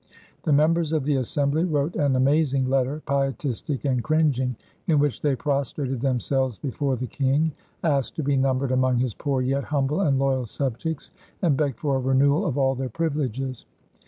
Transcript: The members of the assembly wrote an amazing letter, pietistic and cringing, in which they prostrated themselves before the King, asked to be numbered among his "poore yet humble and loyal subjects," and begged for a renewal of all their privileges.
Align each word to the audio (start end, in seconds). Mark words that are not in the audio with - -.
The 0.45 0.51
members 0.51 0.93
of 0.93 1.03
the 1.03 1.17
assembly 1.17 1.63
wrote 1.63 1.95
an 1.95 2.15
amazing 2.15 2.67
letter, 2.67 3.03
pietistic 3.05 3.85
and 3.85 4.03
cringing, 4.03 4.55
in 4.87 4.97
which 4.97 5.21
they 5.21 5.35
prostrated 5.35 6.01
themselves 6.01 6.57
before 6.57 6.95
the 6.95 7.05
King, 7.05 7.51
asked 7.83 8.15
to 8.15 8.23
be 8.23 8.35
numbered 8.35 8.71
among 8.71 8.97
his 8.97 9.13
"poore 9.13 9.43
yet 9.43 9.65
humble 9.65 10.01
and 10.01 10.17
loyal 10.17 10.47
subjects," 10.47 11.11
and 11.43 11.55
begged 11.55 11.77
for 11.77 11.97
a 11.97 11.99
renewal 11.99 12.47
of 12.47 12.57
all 12.57 12.73
their 12.73 12.89
privileges. 12.89 13.67